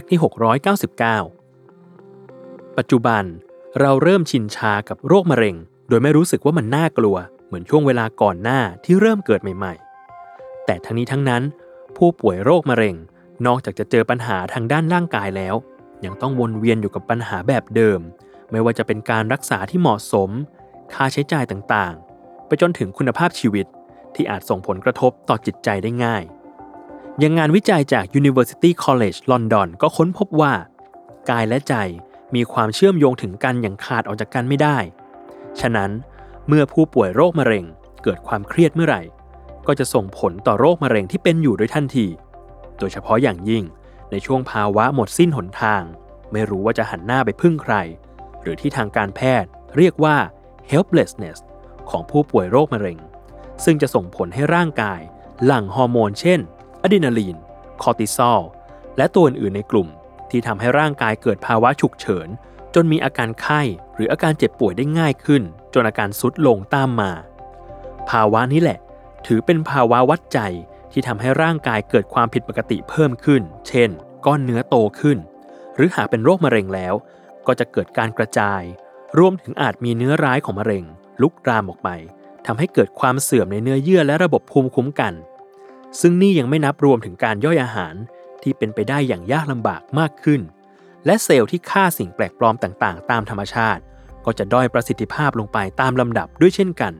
[0.00, 0.18] กต์ที่
[1.42, 3.24] 699 ปัจจุบัน
[3.80, 5.56] เราเริ่มชินชากับโรคมะเร็ง
[5.88, 9.74] โดยไม่รู้สึกว่ามันน่ากลัว เหมือนช่วงเวลาก่อนหน้าที่เริ่มเกิดใหม่
[10.20, 11.42] ๆ แต่ทั้งนี้ทั้งนั้น
[11.96, 12.96] ผู้ป่วยโรคมะเร็ง
[13.46, 15.54] นอกจากจะเจอปัญหาทางด้านร่างกายแล้ว
[16.04, 18.00] ยังต้องวนเวียนอยู่กับปัญหาแบบเดิม
[18.50, 20.30] ไม่ว่าจะเป็นการรักษาที่เหมาะสม
[20.94, 23.66] ค่าใช้จ่ายต่างๆ ไปจนถึงคุณภาพชีวิต
[24.14, 26.22] ที่อาจส่งผลกระทบต่อจิตใจได้ง่าย
[27.22, 30.52] ยังงานวิจัยจาก University College London ก็ค้นพบว่า
[31.30, 31.74] กายและใจ
[32.34, 34.78] มีความเชื่อมโยงถึงกันอย่างขาดออกจากกันไม่ได้
[35.60, 35.90] ฉะนั้น
[36.48, 37.64] เมื่อผู้ป่วยโรคมะเร็ง
[38.02, 39.02] เกิดความเครียดเมื่อไหร่
[39.66, 42.06] ก็จะส่งผลต่อโรคมะเร็งที่เป็นอยู่โดยทันที
[42.78, 43.64] โดยเฉพาะอย่างยิ่ง
[44.10, 45.82] ในช่วงภาวะหมดสิ้นหนทาง
[46.32, 47.74] ไม่รู้ว่าจะหันหน้าไปพึ่งใคร
[48.42, 50.16] หรือที่ทางการแพทย์เรียกว่า
[50.70, 51.38] helplessness
[51.90, 52.98] ของผู้ป่วยโรคมะเร็ง
[53.64, 55.00] ซึ่งจะส่งผลให้ร่างกาย
[55.44, 56.40] หลั่งฮอร์โมนเช่น
[56.82, 57.36] อะดรีนาลีน
[57.82, 58.40] คอร์ติซอล
[58.96, 59.88] และตัวอื่นๆในกลุ่ม
[60.30, 62.28] ที่ทำให้ร่างกายเกิดภาวะฉุกเฉิน
[62.74, 63.62] จนมีอาการไข้
[63.94, 65.42] หรืออาการเจ็บป่วยได้ง่ายขึ้น
[65.74, 67.12] จนอาการสุดลงตามมา
[68.10, 68.78] ภาวะนี้แหละ
[69.26, 70.40] ถือเป็นภาวะวัดใจ
[70.92, 73.90] ที่ทำให้ร่างกายเกิดความผิดปกติเพิ่มขึ้น เช่น
[74.26, 75.18] ก้อนเนื้อโตขึ้น
[75.76, 76.94] หรือหากเป็นโรคมะเร็งแล้ว
[77.46, 78.62] ก็จะเกิดการกระจาย
[79.18, 80.84] รวมถึงอาจมีเนื้อร้ายของมะเร็ง
[81.22, 81.88] ลุกรามออกไป
[82.46, 85.12] ทำให้เกิดความเสื่อมในเนื้อเยื่อและระบบภูมิคุ้มกัน
[86.00, 87.94] ซึ่งนี่ยังไม่นับรวมถึงการย่อยอาหาร
[88.42, 90.40] ที่เป็นไปได้อย่างยากลำบากมากขึ้น
[91.06, 93.82] และเซลล์ที่ฆ่าสิ่งแปลกปลอมต่างๆ ตามธรรมชาติ
[94.24, 96.92] ก็จะด้อยประสิทธิภาพลงไปตามลำดับด้วยเช่นกัน